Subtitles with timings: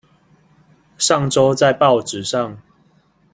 [0.97, 2.59] 上週在報紙上